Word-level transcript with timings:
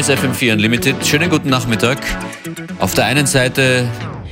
Hier 0.00 0.14
ist 0.14 0.24
FM4 0.24 0.54
Unlimited. 0.54 1.06
Schönen 1.06 1.28
guten 1.28 1.50
Nachmittag. 1.50 1.98
Auf 2.78 2.94
der 2.94 3.04
einen 3.04 3.26
Seite 3.26 3.86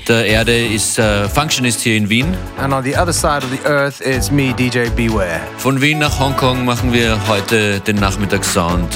der 0.08 0.24
Erde 0.24 0.66
ist 0.66 0.98
äh, 0.98 1.28
Functionist 1.28 1.82
hier 1.82 1.94
in 1.94 2.08
Wien. 2.08 2.34
And 2.56 2.72
on 2.72 2.82
the 2.82 2.96
other 2.96 3.12
side 3.12 3.42
of 3.44 3.50
the 3.50 3.68
earth 3.68 4.00
is 4.00 4.30
me, 4.30 4.54
DJ 4.54 4.88
Beware. 4.96 5.40
Von 5.58 5.78
Wien 5.82 5.98
nach 5.98 6.18
Hongkong 6.18 6.64
machen 6.64 6.94
wir 6.94 7.18
heute 7.28 7.80
den 7.80 7.96
Nachmittagssound 7.96 8.88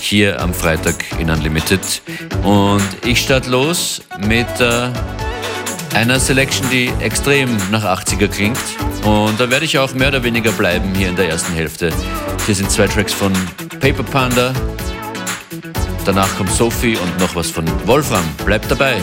hier 0.00 0.40
am 0.40 0.52
Freitag 0.52 0.96
in 1.20 1.30
Unlimited. 1.30 2.02
Und 2.42 2.82
ich 3.06 3.20
starte 3.20 3.50
los 3.50 4.02
mit 4.26 4.48
äh, 4.58 4.88
einer 5.94 6.18
Selection, 6.18 6.68
die 6.68 6.90
extrem 6.98 7.56
nach 7.70 7.84
80er 7.84 8.26
klingt. 8.26 8.58
Und 9.04 9.38
da 9.38 9.48
werde 9.50 9.66
ich 9.66 9.78
auch 9.78 9.94
mehr 9.94 10.08
oder 10.08 10.24
weniger 10.24 10.50
bleiben 10.50 10.92
hier 10.96 11.10
in 11.10 11.14
der 11.14 11.28
ersten 11.28 11.52
Hälfte. 11.52 11.92
Hier 12.44 12.56
sind 12.56 12.72
zwei 12.72 12.88
Tracks 12.88 13.12
von 13.12 13.32
Paper 13.78 14.02
Panda. 14.02 14.52
Danach 16.08 16.38
kommt 16.38 16.50
Sophie 16.50 16.96
und 16.96 17.18
noch 17.20 17.36
was 17.36 17.50
von 17.50 17.66
Wolfram. 17.86 18.24
Bleibt 18.46 18.70
dabei. 18.70 18.96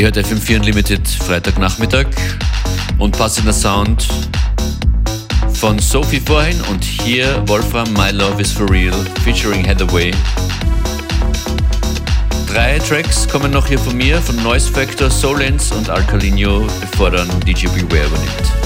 Ihr 0.00 0.06
hört 0.06 0.16
FM4 0.16 0.56
Unlimited 0.60 1.06
Freitagnachmittag 1.06 2.06
und 2.96 3.18
passender 3.18 3.52
Sound 3.52 4.08
von 5.52 5.78
Sophie 5.78 6.20
vorhin 6.20 6.58
und 6.70 6.82
hier 6.82 7.46
Wolfram 7.46 7.92
My 7.92 8.10
Love 8.10 8.40
is 8.40 8.50
for 8.50 8.66
Real 8.70 8.94
featuring 9.22 9.62
Heatherway. 9.62 10.10
Drei 12.50 12.78
Tracks 12.78 13.28
kommen 13.28 13.50
noch 13.50 13.66
hier 13.66 13.78
von 13.78 13.94
mir, 13.94 14.22
von 14.22 14.42
Noise 14.42 14.72
Factor, 14.72 15.10
Solens 15.10 15.70
und 15.70 15.90
Alcalino, 15.90 16.66
bevor 16.80 17.10
dann 17.10 17.28
DJ 17.40 17.66
Beware 17.66 18.06
übernimmt. 18.06 18.59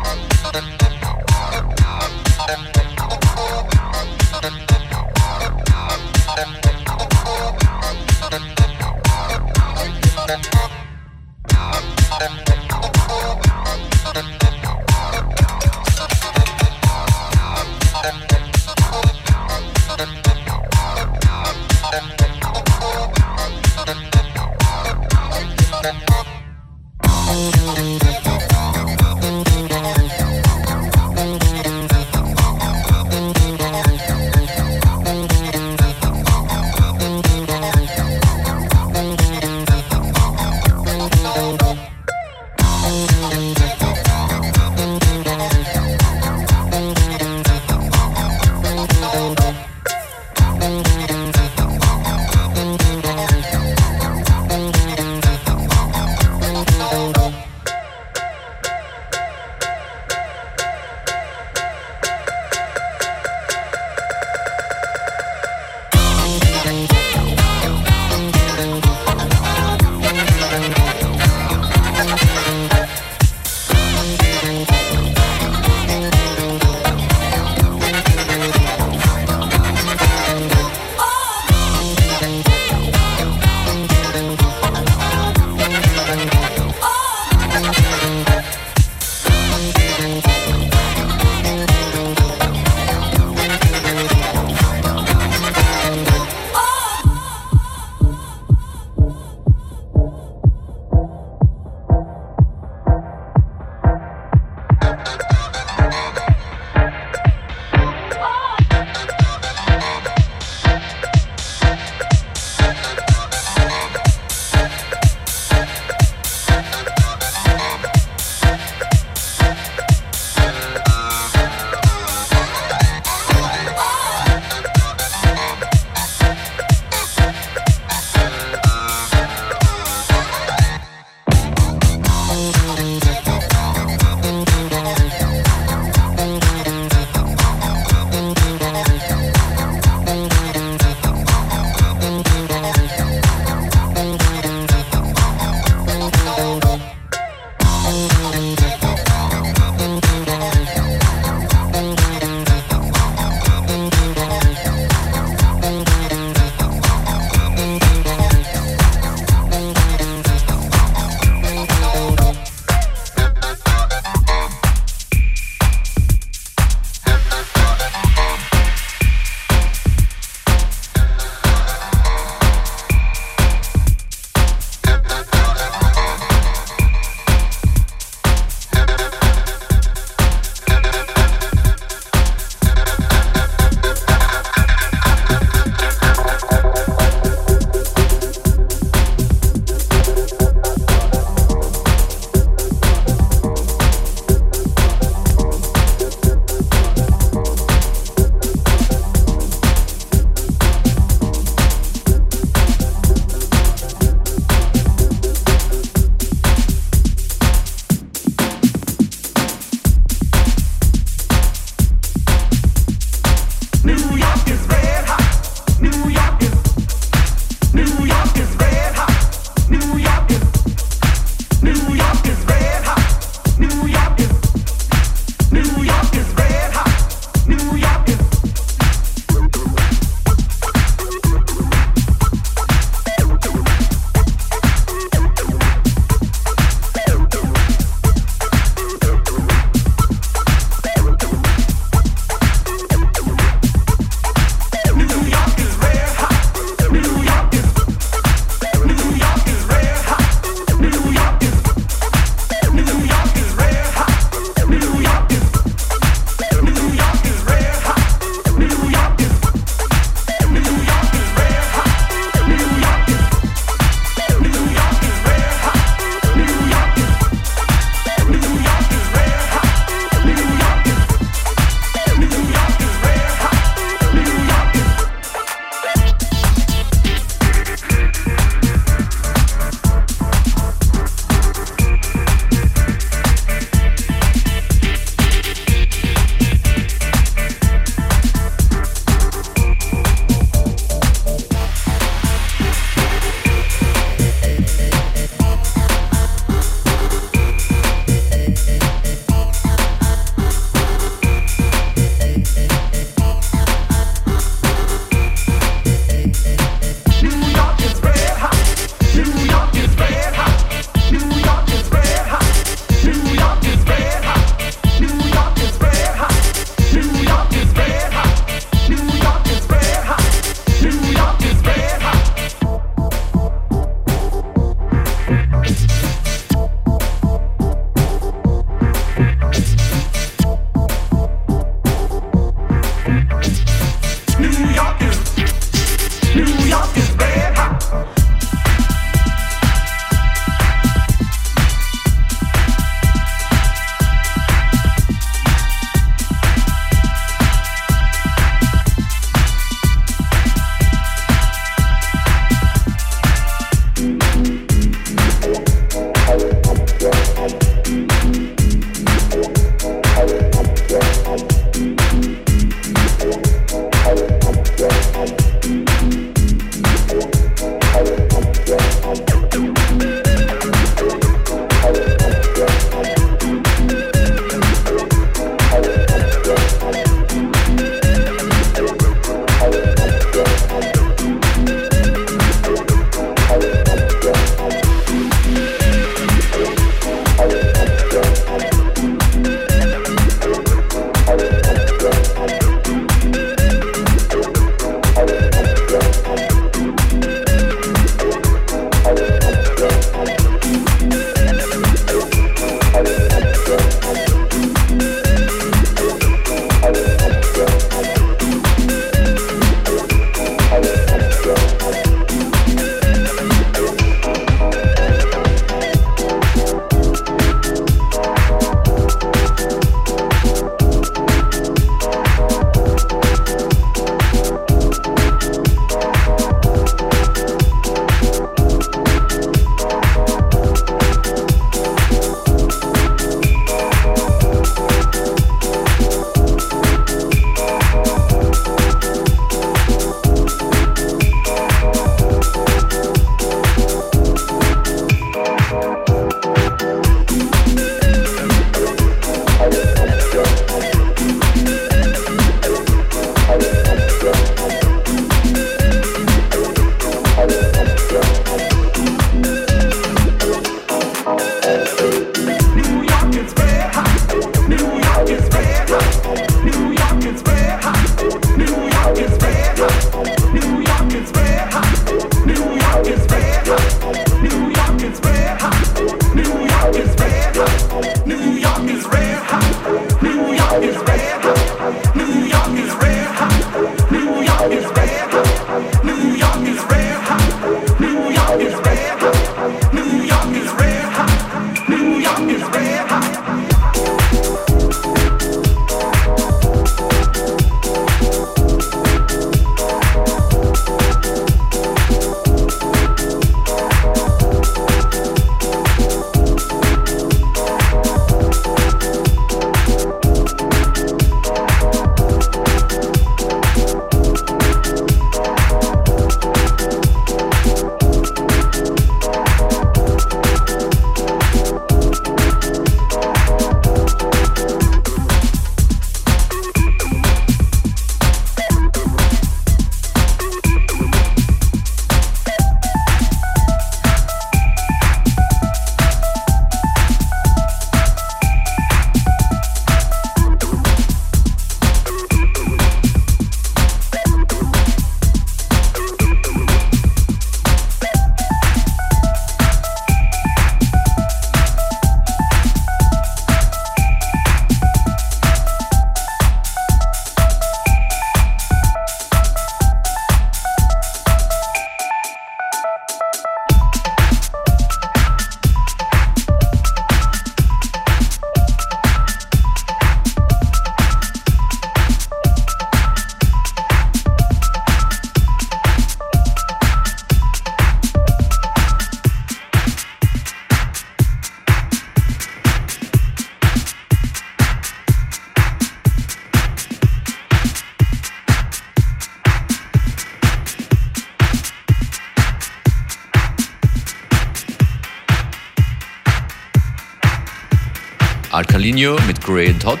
Carlinho 598.88 599.18
mit 599.26 599.46
and 599.46 599.84
Hot 599.84 600.00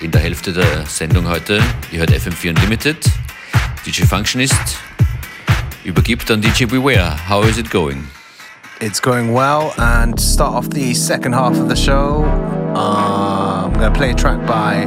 in 0.00 0.12
der 0.12 0.20
Hälfte 0.20 0.52
der 0.52 0.86
Sendung 0.86 1.26
heute. 1.26 1.60
Ihr 1.90 1.98
hört 1.98 2.12
FM4 2.12 2.50
Unlimited. 2.50 2.96
DJ 3.84 4.04
Functionist 4.04 4.76
übergibt 5.82 6.30
an 6.30 6.40
DJ 6.40 6.66
Beware. 6.66 7.16
How 7.28 7.42
is 7.42 7.58
it 7.58 7.68
going? 7.68 8.06
It's 8.80 9.02
going 9.02 9.34
well, 9.34 9.72
and 9.78 10.20
start 10.20 10.54
off 10.54 10.70
the 10.70 10.94
second 10.94 11.32
half 11.32 11.58
of 11.58 11.68
the 11.68 11.74
show, 11.74 12.22
uh, 12.76 13.64
I'm 13.66 13.72
going 13.72 13.92
to 13.92 13.98
play 13.98 14.12
a 14.12 14.14
track 14.14 14.38
by 14.46 14.84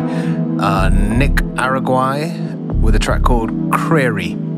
uh, 0.64 0.88
Nick 0.88 1.36
Araguay 1.58 2.32
with 2.80 2.96
a 2.96 3.00
track 3.00 3.24
called 3.24 3.52
Creary. 3.72 4.51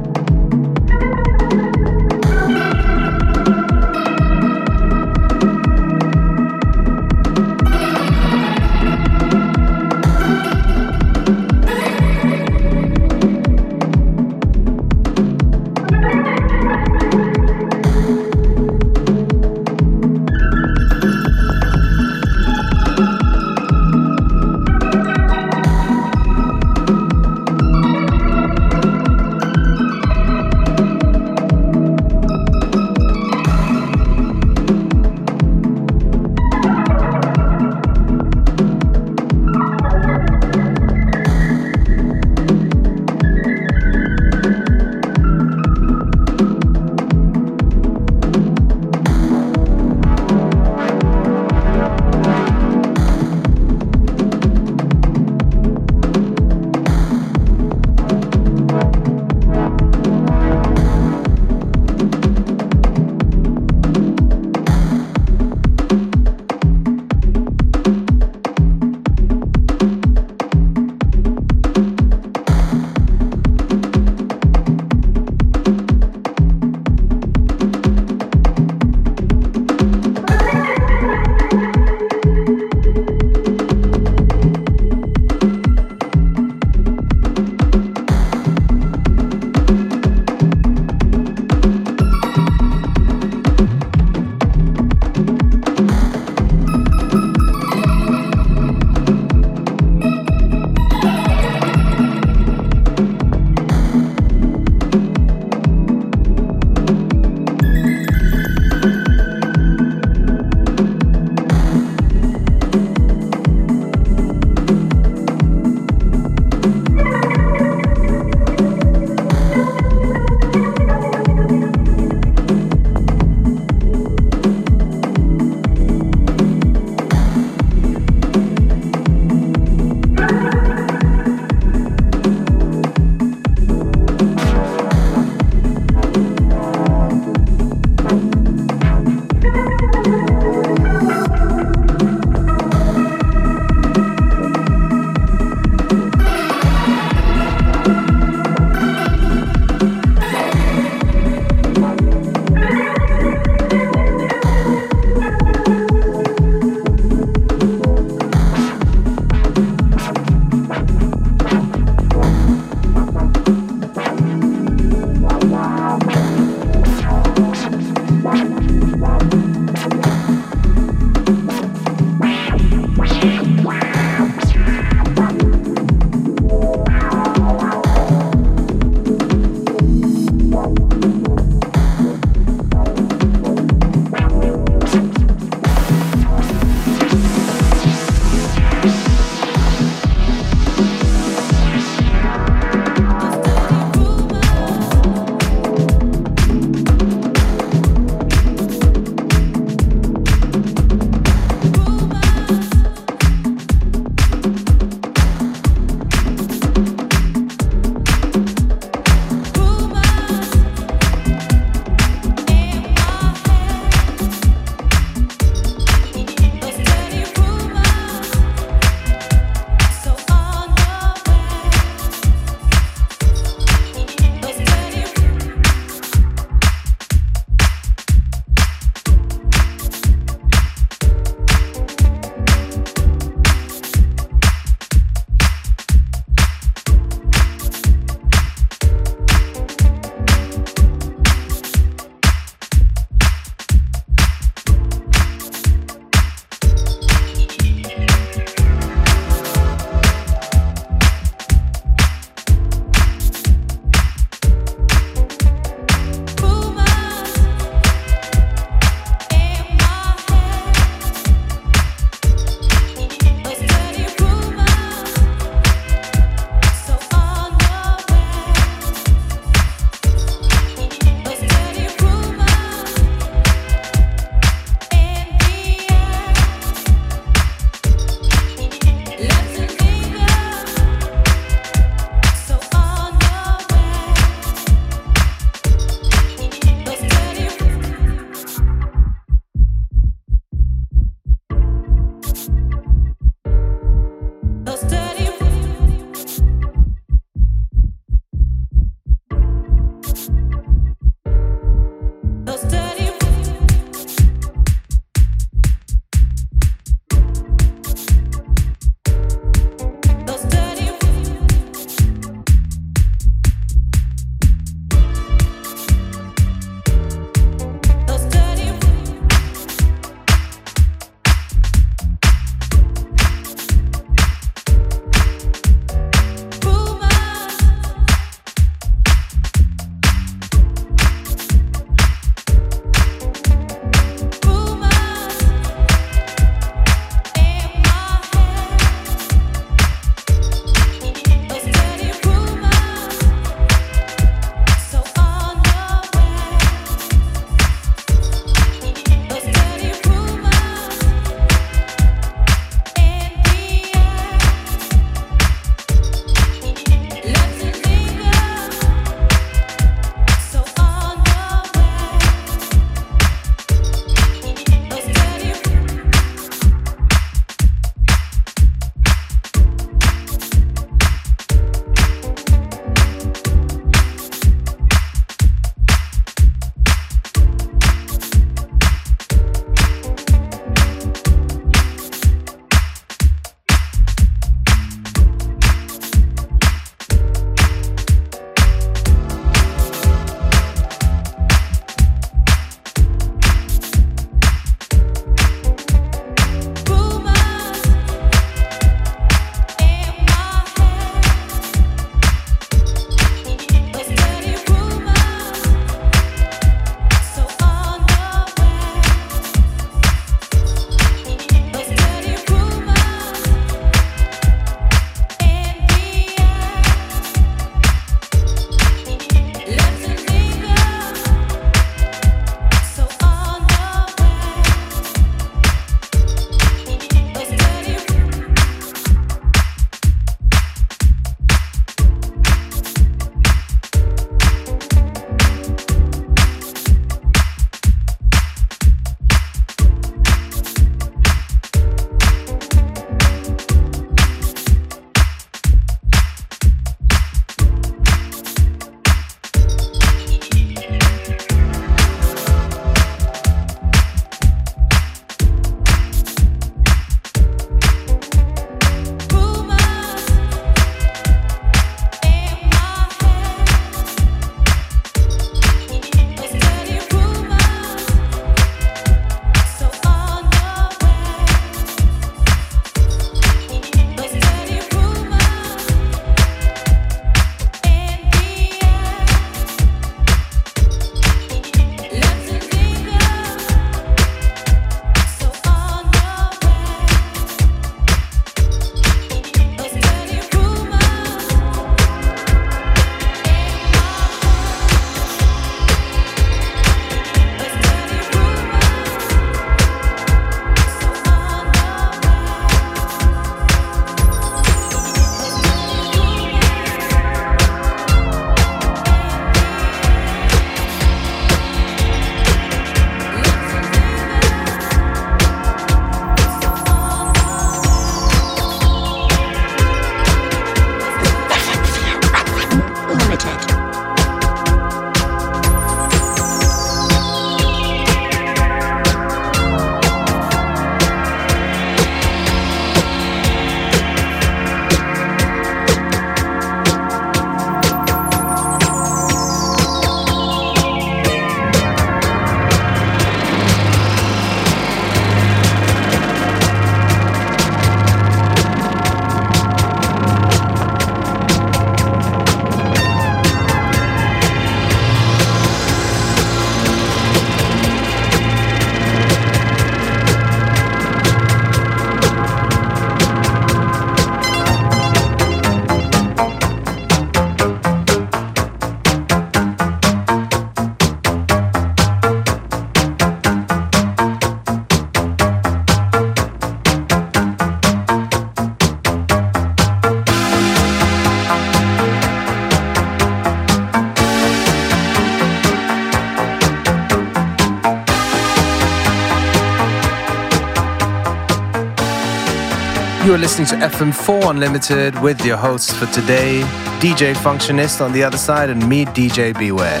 Are 593.38 593.40
listening 593.40 593.68
to 593.68 593.76
FM4 593.76 594.50
Unlimited 594.50 595.14
with 595.22 595.44
your 595.46 595.56
hosts 595.56 595.92
for 595.92 596.06
today, 596.06 596.60
DJ 596.98 597.34
Functionist 597.34 598.00
on 598.00 598.12
the 598.12 598.24
other 598.24 598.36
side 598.36 598.68
and 598.68 598.84
me, 598.88 599.04
DJ 599.04 599.56
Beware. 599.56 600.00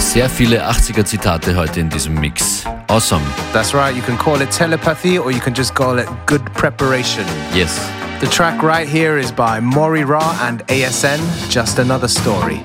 Sehr 0.00 0.28
viele 0.28 0.60
80er 0.60 1.04
Zitate 1.04 1.54
heute 1.54 1.78
in 1.78 1.88
diesem 1.88 2.14
Mix. 2.14 2.64
Awesome. 2.88 3.22
That's 3.52 3.74
right, 3.74 3.94
you 3.94 4.02
can 4.02 4.16
call 4.16 4.40
it 4.40 4.50
telepathy 4.50 5.20
or 5.20 5.30
you 5.30 5.40
can 5.40 5.54
just 5.54 5.76
call 5.76 6.00
it 6.00 6.08
good 6.26 6.44
preparation. 6.52 7.24
Yes. 7.54 7.78
The 8.18 8.26
track 8.26 8.60
right 8.60 8.88
here 8.88 9.18
is 9.18 9.30
by 9.30 9.60
Maury 9.60 10.02
Ra 10.02 10.36
and 10.40 10.66
ASN, 10.66 11.20
Just 11.48 11.78
Another 11.78 12.08
Story. 12.08 12.60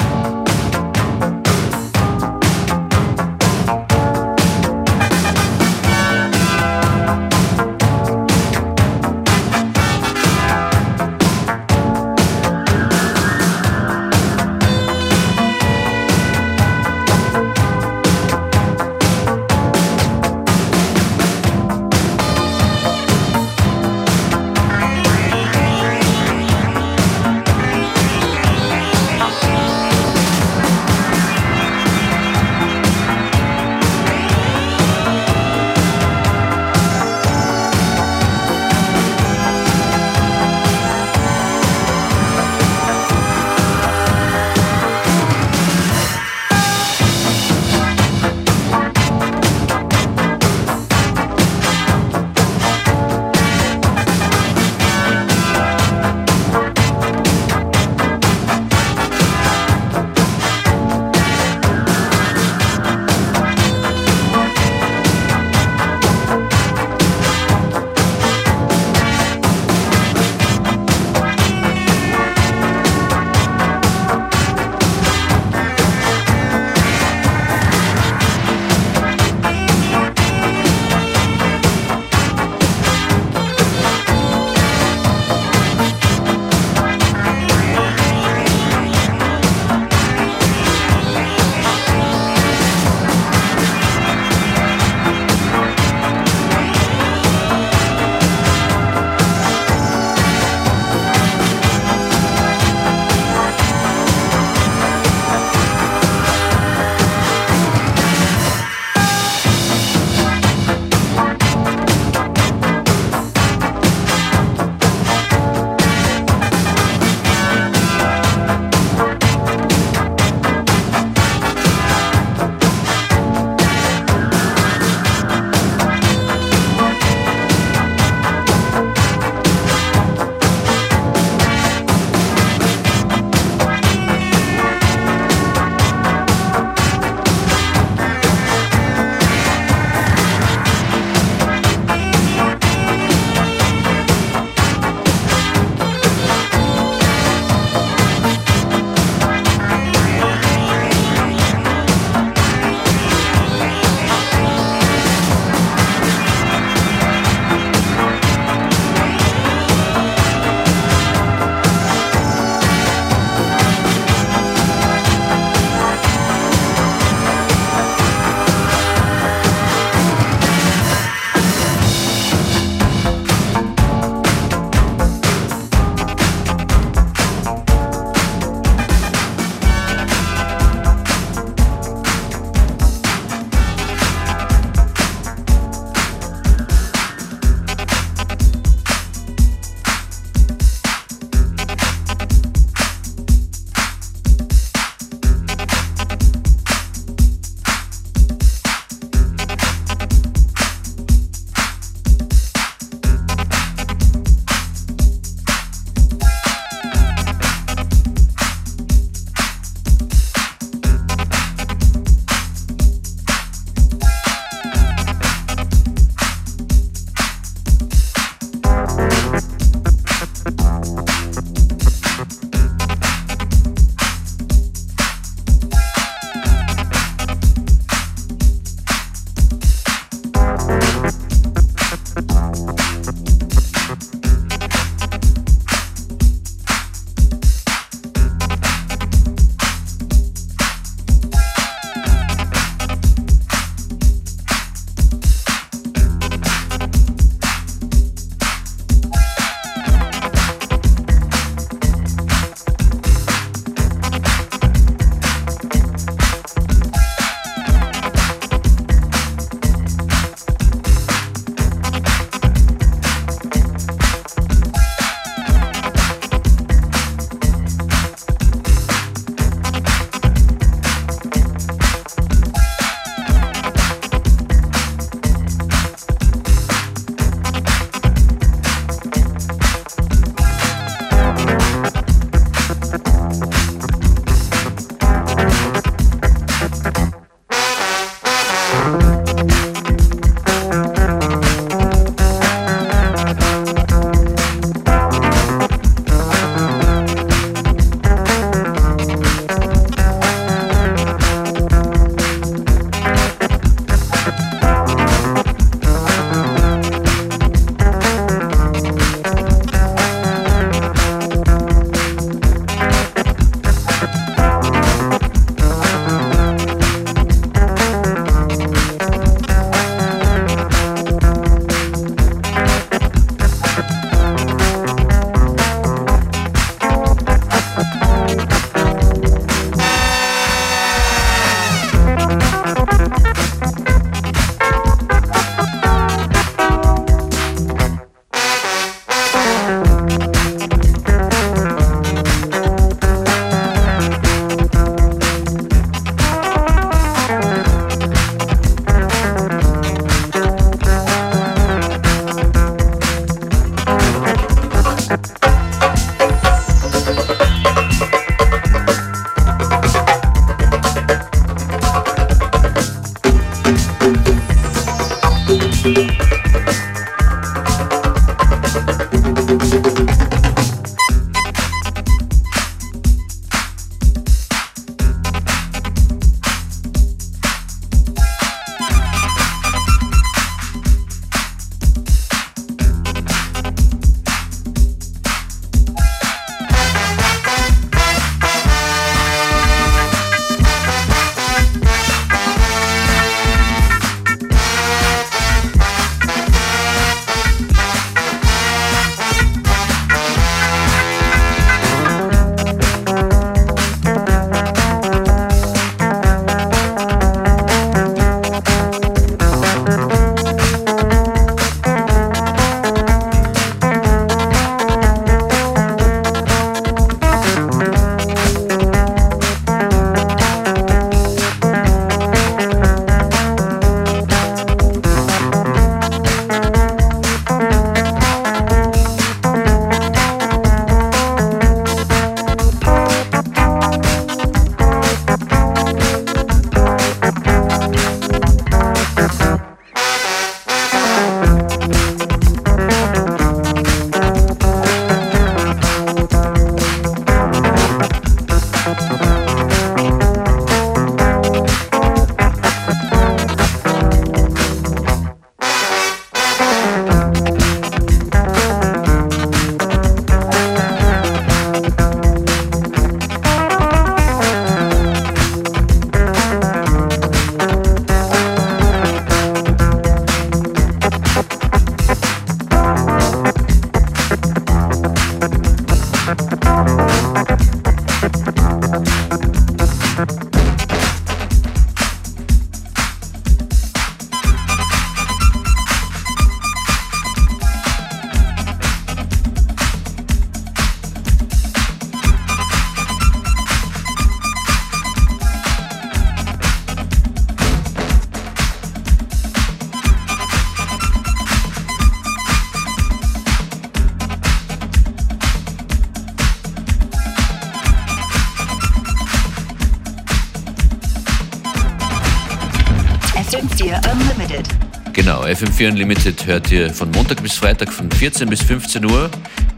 FM4 515.84 515.92
Unlimited 515.92 516.46
hört 516.46 516.72
ihr 516.72 516.94
von 516.94 517.12
Montag 517.12 517.42
bis 517.42 517.54
Freitag 517.54 517.92
von 517.92 518.10
14 518.10 518.50
bis 518.50 518.62
15 518.62 519.06
Uhr 519.06 519.30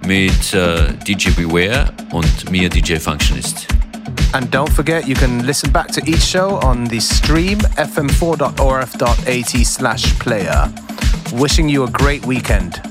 mit 0.06 0.54
äh, 0.54 0.94
DJ 1.08 1.32
Beware 1.32 1.92
und 2.12 2.52
mir 2.52 2.70
DJ 2.70 2.98
Functionist. 2.98 3.68
And 4.34 4.54
don't 4.54 4.70
forget, 4.72 5.08
you 5.08 5.16
can 5.16 5.44
listen 5.46 5.72
back 5.72 5.88
to 5.88 6.02
each 6.06 6.22
show 6.22 6.60
on 6.64 6.86
the 6.90 7.00
stream 7.00 7.58
fm4.orf.at 7.78 9.66
slash 9.66 10.20
player. 10.20 10.72
Wishing 11.34 11.68
you 11.70 11.86
a 11.86 11.90
great 11.90 12.24
weekend. 12.26 12.82